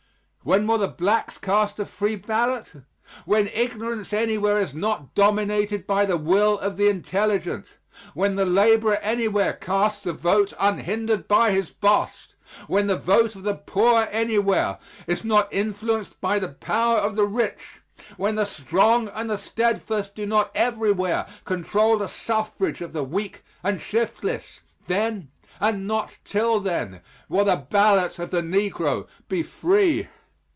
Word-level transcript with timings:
When 0.43 0.65
will 0.65 0.79
the 0.79 0.87
blacks 0.87 1.37
cast 1.37 1.77
a 1.77 1.85
free 1.85 2.15
ballot? 2.15 2.71
When 3.25 3.45
ignorance 3.49 4.11
anywhere 4.11 4.57
is 4.57 4.73
not 4.73 5.13
dominated 5.13 5.85
by 5.85 6.07
the 6.07 6.17
will 6.17 6.57
of 6.57 6.77
the 6.77 6.89
intelligent; 6.89 7.65
when 8.15 8.37
the 8.37 8.43
laborer 8.45 8.95
anywhere 9.03 9.53
casts 9.53 10.07
a 10.07 10.13
vote 10.13 10.51
unhindered 10.59 11.27
by 11.27 11.51
his 11.51 11.69
boss; 11.69 12.29
when 12.65 12.87
the 12.87 12.97
vote 12.97 13.35
of 13.35 13.43
the 13.43 13.53
poor 13.53 14.07
anywhere 14.11 14.79
is 15.05 15.23
not 15.23 15.47
influenced 15.53 16.19
by 16.19 16.39
the 16.39 16.49
power 16.49 16.97
of 16.97 17.15
the 17.15 17.27
rich; 17.27 17.81
when 18.17 18.33
the 18.33 18.45
strong 18.45 19.09
and 19.09 19.29
the 19.29 19.37
steadfast 19.37 20.15
do 20.15 20.25
not 20.25 20.49
everywhere 20.55 21.27
control 21.45 21.99
the 21.99 22.07
suffrage 22.09 22.81
of 22.81 22.93
the 22.93 23.03
weak 23.03 23.43
and 23.61 23.79
shiftless 23.79 24.61
then, 24.87 25.29
and 25.59 25.85
not 25.87 26.17
till 26.25 26.59
then, 26.59 26.99
will 27.29 27.45
the 27.45 27.57
ballot 27.57 28.17
of 28.17 28.31
the 28.31 28.41
negro 28.41 29.05
be 29.29 29.43
free. 29.43 30.07